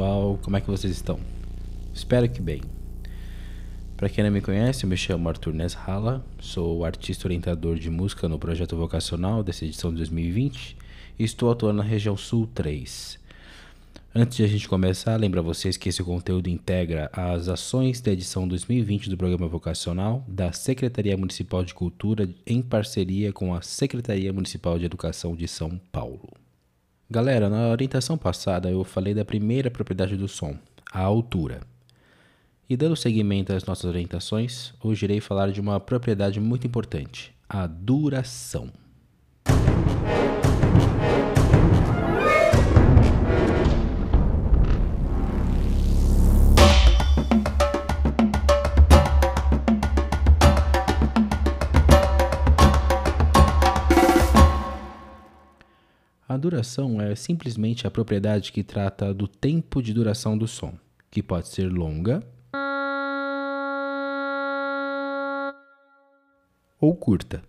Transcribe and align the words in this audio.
pessoal, 0.00 0.38
como 0.42 0.56
é 0.56 0.62
que 0.62 0.70
vocês 0.70 0.94
estão? 0.94 1.20
Espero 1.92 2.26
que 2.26 2.40
bem. 2.40 2.62
Para 3.98 4.08
quem 4.08 4.24
não 4.24 4.30
me 4.30 4.40
conhece, 4.40 4.84
eu 4.84 4.88
me 4.88 4.96
chamo 4.96 5.28
Arthur 5.28 5.52
Neshala, 5.52 6.24
sou 6.38 6.86
artista 6.86 7.26
orientador 7.26 7.78
de 7.78 7.90
música 7.90 8.26
no 8.26 8.38
projeto 8.38 8.74
vocacional 8.78 9.42
dessa 9.42 9.66
edição 9.66 9.90
de 9.90 9.98
2020 9.98 10.74
e 11.18 11.24
estou 11.24 11.50
atuando 11.50 11.82
na 11.82 11.82
região 11.82 12.16
Sul 12.16 12.48
3. 12.54 13.18
Antes 14.14 14.38
de 14.38 14.44
a 14.44 14.46
gente 14.46 14.66
começar, 14.66 15.16
lembro 15.16 15.40
a 15.40 15.42
vocês 15.42 15.76
que 15.76 15.90
esse 15.90 16.02
conteúdo 16.02 16.48
integra 16.48 17.10
as 17.12 17.48
ações 17.48 18.00
da 18.00 18.10
edição 18.10 18.48
2020 18.48 19.10
do 19.10 19.18
programa 19.18 19.48
vocacional 19.48 20.24
da 20.26 20.50
Secretaria 20.50 21.14
Municipal 21.14 21.62
de 21.62 21.74
Cultura 21.74 22.26
em 22.46 22.62
parceria 22.62 23.34
com 23.34 23.54
a 23.54 23.60
Secretaria 23.60 24.32
Municipal 24.32 24.78
de 24.78 24.86
Educação 24.86 25.36
de 25.36 25.46
São 25.46 25.78
Paulo. 25.92 26.39
Galera, 27.12 27.48
na 27.50 27.66
orientação 27.70 28.16
passada 28.16 28.70
eu 28.70 28.84
falei 28.84 29.12
da 29.12 29.24
primeira 29.24 29.68
propriedade 29.68 30.16
do 30.16 30.28
som, 30.28 30.56
a 30.92 31.00
altura. 31.00 31.62
E 32.68 32.76
dando 32.76 32.94
seguimento 32.94 33.52
às 33.52 33.64
nossas 33.64 33.86
orientações, 33.86 34.72
hoje 34.80 35.06
irei 35.06 35.20
falar 35.20 35.50
de 35.50 35.60
uma 35.60 35.80
propriedade 35.80 36.38
muito 36.38 36.68
importante, 36.68 37.34
a 37.48 37.66
duração. 37.66 38.70
Duração 56.50 57.00
é 57.00 57.14
simplesmente 57.14 57.86
a 57.86 57.90
propriedade 57.90 58.50
que 58.50 58.64
trata 58.64 59.14
do 59.14 59.28
tempo 59.28 59.80
de 59.80 59.94
duração 59.94 60.36
do 60.36 60.48
som, 60.48 60.76
que 61.08 61.22
pode 61.22 61.46
ser 61.46 61.70
longa 61.70 62.20
ou 66.80 66.96
curta. 66.96 67.40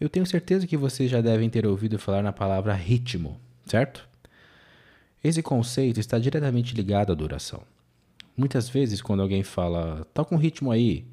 Eu 0.00 0.08
tenho 0.08 0.24
certeza 0.24 0.68
que 0.68 0.76
vocês 0.76 1.10
já 1.10 1.20
devem 1.20 1.50
ter 1.50 1.66
ouvido 1.66 1.98
falar 1.98 2.22
na 2.22 2.32
palavra 2.32 2.72
ritmo, 2.74 3.40
certo? 3.66 4.08
Esse 5.24 5.42
conceito 5.42 5.98
está 5.98 6.16
diretamente 6.16 6.76
ligado 6.76 7.10
à 7.10 7.14
duração. 7.16 7.60
Muitas 8.38 8.68
vezes, 8.68 9.02
quando 9.02 9.20
alguém 9.20 9.42
fala, 9.42 10.06
toca 10.14 10.32
um 10.32 10.38
ritmo 10.38 10.70
aí, 10.70 11.04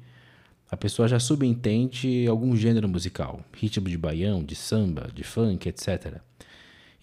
a 0.70 0.76
pessoa 0.76 1.08
já 1.08 1.18
subentende 1.18 2.24
algum 2.28 2.54
gênero 2.54 2.88
musical, 2.88 3.40
ritmo 3.52 3.88
de 3.88 3.98
baião, 3.98 4.44
de 4.44 4.54
samba, 4.54 5.10
de 5.12 5.24
funk, 5.24 5.68
etc. 5.68 6.20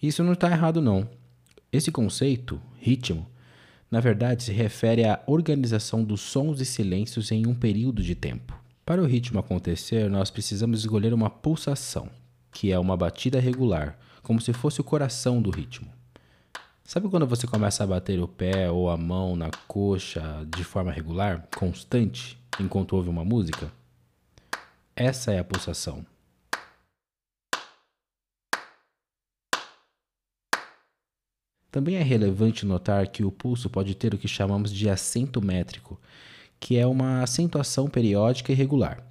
Isso 0.02 0.24
não 0.24 0.32
está 0.32 0.50
errado, 0.50 0.80
não. 0.80 1.06
Esse 1.70 1.92
conceito, 1.92 2.58
ritmo, 2.80 3.26
na 3.90 4.00
verdade 4.00 4.44
se 4.44 4.52
refere 4.52 5.04
à 5.04 5.22
organização 5.26 6.02
dos 6.02 6.22
sons 6.22 6.58
e 6.58 6.64
silêncios 6.64 7.30
em 7.30 7.46
um 7.46 7.54
período 7.54 8.02
de 8.02 8.14
tempo. 8.14 8.58
Para 8.86 9.02
o 9.02 9.06
ritmo 9.06 9.38
acontecer, 9.38 10.08
nós 10.08 10.30
precisamos 10.30 10.80
escolher 10.80 11.12
uma 11.12 11.28
pulsação, 11.28 12.08
que 12.50 12.72
é 12.72 12.78
uma 12.78 12.96
batida 12.96 13.38
regular, 13.38 13.98
como 14.22 14.40
se 14.40 14.54
fosse 14.54 14.80
o 14.80 14.84
coração 14.84 15.42
do 15.42 15.50
ritmo. 15.50 15.92
Sabe 16.86 17.08
quando 17.08 17.26
você 17.26 17.46
começa 17.46 17.82
a 17.82 17.86
bater 17.86 18.20
o 18.20 18.28
pé 18.28 18.70
ou 18.70 18.90
a 18.90 18.96
mão 18.96 19.34
na 19.34 19.50
coxa 19.66 20.46
de 20.54 20.62
forma 20.62 20.92
regular, 20.92 21.48
constante, 21.56 22.38
enquanto 22.60 22.94
ouve 22.94 23.08
uma 23.08 23.24
música? 23.24 23.72
Essa 24.94 25.32
é 25.32 25.38
a 25.38 25.44
pulsação. 25.44 26.04
Também 31.70 31.96
é 31.96 32.02
relevante 32.02 32.66
notar 32.66 33.08
que 33.08 33.24
o 33.24 33.32
pulso 33.32 33.70
pode 33.70 33.94
ter 33.94 34.12
o 34.12 34.18
que 34.18 34.28
chamamos 34.28 34.70
de 34.70 34.88
acento 34.88 35.40
métrico, 35.40 35.98
que 36.60 36.76
é 36.76 36.86
uma 36.86 37.22
acentuação 37.22 37.88
periódica 37.88 38.52
e 38.52 38.54
regular. 38.54 39.02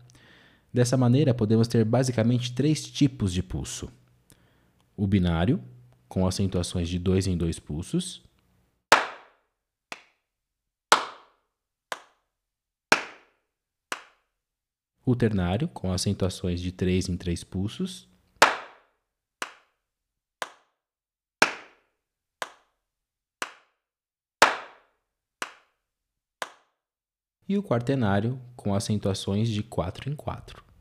Dessa 0.72 0.96
maneira, 0.96 1.34
podemos 1.34 1.68
ter 1.68 1.84
basicamente 1.84 2.54
três 2.54 2.86
tipos 2.88 3.34
de 3.34 3.42
pulso: 3.42 3.92
o 4.96 5.08
binário, 5.08 5.60
com 6.14 6.28
acentuações 6.28 6.88
de 6.88 7.00
dois 7.00 7.26
em 7.26 7.36
dois 7.36 7.58
pulsos, 7.58 8.22
o 15.04 15.16
ternário, 15.16 15.68
com 15.70 15.92
acentuações 15.92 16.62
de 16.62 16.72
três 16.72 17.10
em 17.10 17.18
três 17.18 17.44
pulsos, 17.44 18.08
e 27.50 27.58
o 27.58 27.64
quaternário 27.64 28.40
com 28.56 28.76
acentuações 28.76 29.50
de 29.50 29.64
4 29.64 30.12
em 30.12 30.16
4. 30.16 30.73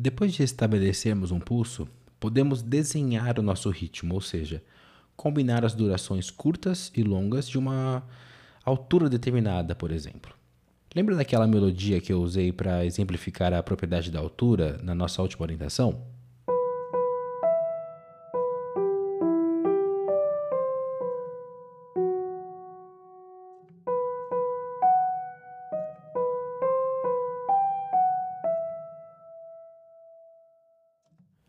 Depois 0.00 0.32
de 0.32 0.44
estabelecermos 0.44 1.32
um 1.32 1.40
pulso, 1.40 1.88
podemos 2.20 2.62
desenhar 2.62 3.36
o 3.36 3.42
nosso 3.42 3.68
ritmo, 3.68 4.14
ou 4.14 4.20
seja, 4.20 4.62
combinar 5.16 5.64
as 5.64 5.74
durações 5.74 6.30
curtas 6.30 6.92
e 6.96 7.02
longas 7.02 7.48
de 7.48 7.58
uma 7.58 8.04
altura 8.64 9.10
determinada, 9.10 9.74
por 9.74 9.90
exemplo. 9.90 10.32
Lembra 10.94 11.16
daquela 11.16 11.48
melodia 11.48 12.00
que 12.00 12.12
eu 12.12 12.22
usei 12.22 12.52
para 12.52 12.86
exemplificar 12.86 13.52
a 13.52 13.60
propriedade 13.60 14.12
da 14.12 14.20
altura 14.20 14.78
na 14.84 14.94
nossa 14.94 15.20
última 15.20 15.42
orientação? 15.42 16.00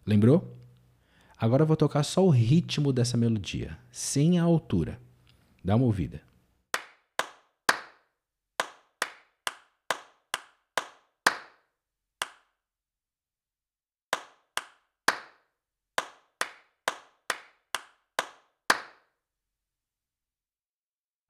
Lembrou? 0.10 0.58
Agora 1.38 1.62
eu 1.62 1.68
vou 1.68 1.78
tocar 1.78 2.02
só 2.02 2.26
o 2.26 2.32
ritmo 2.32 2.92
dessa 2.92 3.16
melodia, 3.16 3.78
sem 3.92 4.40
a 4.40 4.44
altura. 4.44 5.00
Dá 5.64 5.76
uma 5.76 5.86
ouvida. 5.86 6.20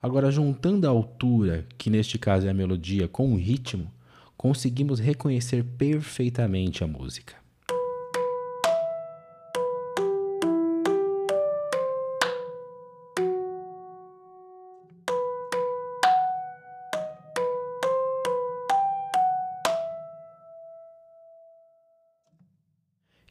Agora, 0.02 0.32
juntando 0.32 0.88
a 0.88 0.90
altura, 0.90 1.68
que 1.78 1.90
neste 1.90 2.18
caso 2.18 2.48
é 2.48 2.50
a 2.50 2.54
melodia, 2.54 3.10
com 3.10 3.34
o 3.34 3.36
ritmo, 3.36 3.92
conseguimos 4.38 5.02
reconhecer 5.02 5.66
perfeitamente 5.66 6.82
a 6.82 6.88
música. 6.88 7.39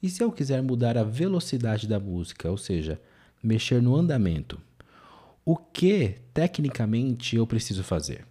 E 0.08 0.10
se 0.10 0.24
eu 0.24 0.32
quiser 0.32 0.62
mudar 0.62 0.96
a 0.96 1.04
velocidade 1.04 1.86
da 1.86 2.00
música, 2.00 2.50
ou 2.50 2.56
seja, 2.56 2.98
mexer 3.42 3.82
no 3.82 3.94
andamento, 3.94 4.58
o 5.44 5.54
que 5.54 6.14
tecnicamente 6.32 7.36
eu 7.36 7.46
preciso 7.46 7.84
fazer? 7.84 8.24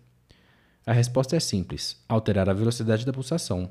A 0.88 0.91
resposta 0.91 1.35
é 1.35 1.39
simples: 1.39 1.95
alterar 2.09 2.50
a 2.50 2.53
velocidade 2.53 3.06
da 3.06 3.13
pulsação. 3.13 3.69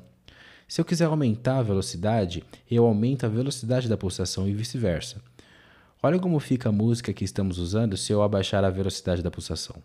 Se 0.69 0.79
eu 0.79 0.85
quiser 0.85 1.03
aumentar 1.03 1.57
a 1.57 1.63
velocidade, 1.63 2.45
eu 2.71 2.85
aumento 2.85 3.25
a 3.25 3.29
velocidade 3.29 3.89
da 3.89 3.97
pulsação 3.97 4.47
e 4.47 4.53
vice-versa. 4.53 5.21
Olha 6.01 6.17
como 6.17 6.39
fica 6.39 6.69
a 6.69 6.71
música 6.71 7.11
que 7.11 7.25
estamos 7.25 7.57
usando 7.57 7.97
se 7.97 8.13
eu 8.13 8.23
abaixar 8.23 8.63
a 8.63 8.69
velocidade 8.69 9.21
da 9.21 9.29
pulsação. 9.29 9.83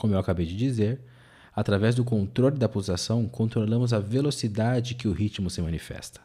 Como 0.00 0.14
eu 0.14 0.18
acabei 0.18 0.46
de 0.46 0.56
dizer, 0.56 0.98
através 1.54 1.94
do 1.94 2.02
controle 2.02 2.56
da 2.56 2.66
pulsação, 2.66 3.28
controlamos 3.28 3.92
a 3.92 3.98
velocidade 3.98 4.94
que 4.94 5.06
o 5.06 5.12
ritmo 5.12 5.50
se 5.50 5.60
manifesta. 5.60 6.22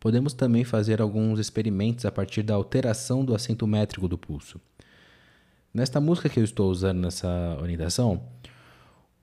Podemos 0.00 0.34
também 0.34 0.64
fazer 0.64 1.00
alguns 1.00 1.38
experimentos 1.38 2.04
a 2.04 2.10
partir 2.10 2.42
da 2.42 2.52
alteração 2.52 3.24
do 3.24 3.36
acento 3.36 3.68
métrico 3.68 4.08
do 4.08 4.18
pulso. 4.18 4.60
Nesta 5.72 6.00
música 6.00 6.28
que 6.28 6.40
eu 6.40 6.44
estou 6.44 6.68
usando 6.72 7.02
nessa 7.02 7.56
orientação, 7.62 8.24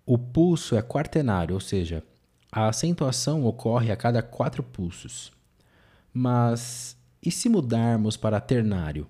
o 0.06 0.18
pulso 0.18 0.78
é 0.78 0.82
quaternário, 0.82 1.54
ou 1.54 1.60
seja, 1.60 2.02
a 2.50 2.70
acentuação 2.70 3.44
ocorre 3.46 3.92
a 3.92 3.98
cada 3.98 4.24
quatro 4.24 4.64
pulsos. 4.64 5.34
Mas 6.14 6.96
e 7.22 7.30
se 7.30 7.50
mudarmos 7.50 8.16
para 8.16 8.40
ternário? 8.40 9.06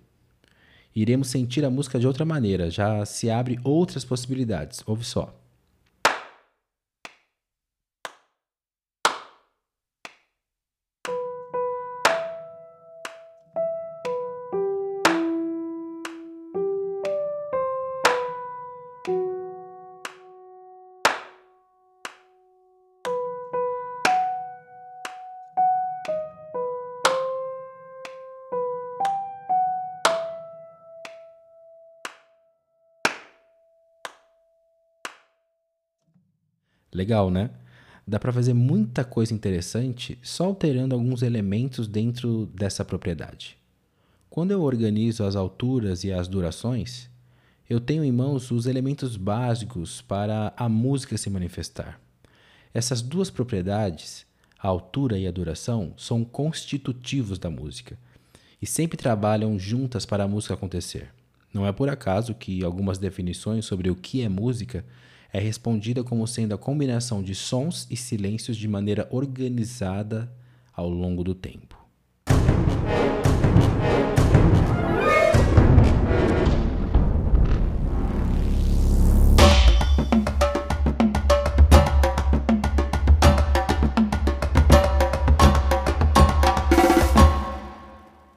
Iremos 0.96 1.30
sentir 1.30 1.64
a 1.64 1.70
música 1.70 2.00
de 2.00 2.06
outra 2.06 2.26
maneira, 2.26 2.70
já 2.70 3.06
se 3.06 3.30
abre 3.30 3.60
outras 3.64 4.04
possibilidades. 4.04 4.84
Ouve 4.86 5.06
só. 5.06 5.41
Legal, 36.94 37.30
né? 37.30 37.50
Dá 38.08 38.20
para 38.20 38.34
fazer 38.34 38.54
muita 38.54 39.04
coisa 39.04 39.34
interessante 39.34 40.18
só 40.22 40.46
alterando 40.46 40.96
alguns 40.96 41.22
elementos 41.22 41.88
dentro 41.88 42.48
dessa 42.48 42.84
propriedade. 42.84 43.58
Quando 44.30 44.52
eu 44.52 44.62
organizo 44.62 45.24
as 45.24 45.36
alturas 45.36 46.04
e 46.04 46.12
as 46.12 46.28
durações, 46.28 47.10
eu 47.70 47.80
tenho 47.80 48.04
em 48.04 48.12
mãos 48.12 48.52
os 48.52 48.66
elementos 48.66 49.16
básicos 49.16 50.02
para 50.02 50.54
a 50.58 50.68
música 50.68 51.18
se 51.18 51.30
manifestar. 51.30 52.00
Essas 52.74 53.02
duas 53.02 53.30
propriedades, 53.30 54.26
a 54.60 54.68
altura 54.68 55.18
e 55.18 55.28
a 55.28 55.32
duração, 55.32 55.94
são 55.98 56.24
constitutivos 56.24 57.40
da 57.40 57.50
música 57.50 57.98
e 58.62 58.66
sempre 58.66 58.98
trabalham 58.98 59.58
juntas 59.58 60.06
para 60.06 60.24
a 60.24 60.28
música 60.28 60.54
acontecer. 60.54 61.10
Não 61.54 61.66
é 61.66 61.72
por 61.72 61.90
acaso 61.90 62.34
que 62.34 62.64
algumas 62.64 62.98
definições 62.98 63.66
sobre 63.66 63.90
o 63.90 63.96
que 63.96 64.22
é 64.22 64.30
música 64.30 64.86
é 65.34 65.40
respondida 65.40 66.04
como 66.04 66.28
sendo 66.28 66.54
a 66.54 66.58
combinação 66.58 67.24
de 67.24 67.34
sons 67.34 67.88
e 67.90 67.96
silêncios 67.96 68.58
de 68.58 68.68
maneira 68.68 69.08
organizada 69.12 70.32
ao 70.74 70.90
longo 70.90 71.24
do 71.24 71.34
tempo. 71.34 71.80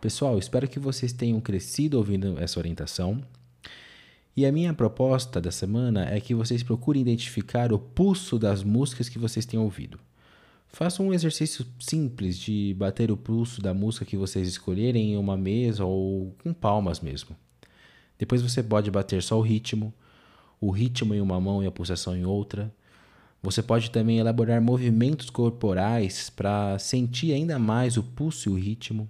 Pessoal, 0.01 0.39
espero 0.39 0.69
que 0.69 0.79
vocês 0.79 1.15
tenham 1.15 1.41
crescido 1.41 1.97
ouvindo 1.97 2.39
essa 2.39 2.61
orientação 2.61 3.23
e 4.37 4.45
a 4.45 4.51
minha 4.51 4.75
proposta 4.75 5.41
da 5.41 5.53
semana 5.53 6.09
é 6.11 6.21
que 6.21 6.35
vocês 6.35 6.63
procurem 6.63 7.03
identificar 7.03 7.73
o 7.73 7.79
pulso 7.79 8.39
das 8.39 8.65
músicas 8.65 9.09
que 9.09 9.19
vocês 9.19 9.47
têm 9.47 9.61
ouvido. 9.61 9.99
Façam 10.67 11.07
um 11.07 11.15
exercício 11.15 11.65
simples 11.79 12.37
de 12.37 12.75
bater 12.77 13.13
o 13.13 13.17
pulso 13.17 13.63
da 13.63 13.73
música 13.73 14.05
que 14.05 14.17
vocês 14.17 14.49
escolherem 14.49 15.13
em 15.13 15.17
uma 15.17 15.37
mesa 15.37 15.85
ou 15.85 16.35
com 16.43 16.53
palmas 16.53 16.99
mesmo. 16.99 17.37
Depois 18.19 18.43
você 18.43 18.61
pode 18.61 18.91
bater 18.91 19.23
só 19.23 19.39
o 19.39 19.43
ritmo, 19.43 19.95
o 20.61 20.71
ritmo 20.71 21.15
em 21.15 21.21
uma 21.21 21.41
mão 21.41 21.63
e 21.63 21.67
a 21.69 21.71
pulsação 21.71 22.17
em 22.17 22.25
outra. 22.25 22.75
Você 23.41 23.63
pode 23.63 23.89
também 23.93 24.19
elaborar 24.19 24.61
movimentos 24.61 25.31
corporais 25.31 26.29
para 26.29 26.77
sentir 26.81 27.33
ainda 27.33 27.57
mais 27.57 27.97
o 27.97 28.03
pulso 28.03 28.49
e 28.49 28.53
o 28.53 28.57
ritmo. 28.57 29.09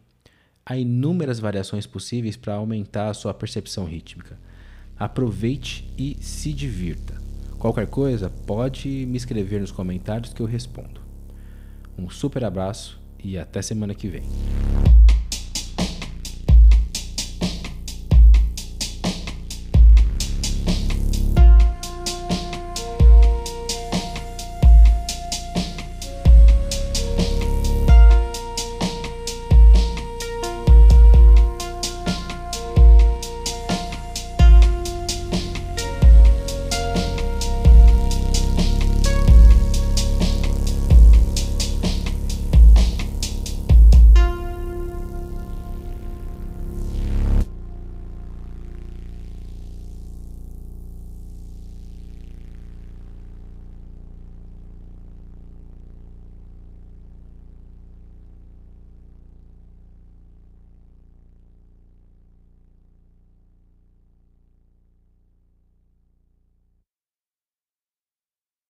Há 0.67 0.77
inúmeras 0.77 1.39
variações 1.39 1.87
possíveis 1.87 2.37
para 2.37 2.55
aumentar 2.55 3.09
a 3.09 3.15
sua 3.15 3.33
percepção 3.33 3.87
rítmica. 3.87 4.39
Aproveite 4.99 5.93
e 5.99 6.17
se 6.21 6.53
divirta. 6.53 7.15
Qualquer 7.59 7.87
coisa, 7.87 8.31
pode 8.31 8.89
me 9.07 9.17
escrever 9.17 9.61
nos 9.61 9.73
comentários 9.73 10.33
que 10.33 10.41
eu 10.41 10.47
respondo. 10.47 11.01
Um 11.99 12.11
super 12.11 12.45
abraço 12.45 13.01
e 13.23 13.39
até 13.39 13.63
semana 13.63 13.95
que 13.95 14.09
vem. 14.09 14.23